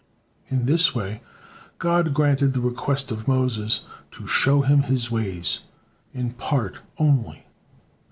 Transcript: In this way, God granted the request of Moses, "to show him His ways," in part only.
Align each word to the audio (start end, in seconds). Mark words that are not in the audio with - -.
In 0.47 0.65
this 0.65 0.95
way, 0.95 1.21
God 1.77 2.11
granted 2.15 2.53
the 2.53 2.59
request 2.59 3.11
of 3.11 3.27
Moses, 3.27 3.85
"to 4.09 4.25
show 4.25 4.61
him 4.61 4.81
His 4.81 5.11
ways," 5.11 5.59
in 6.11 6.31
part 6.31 6.79
only. 6.97 7.45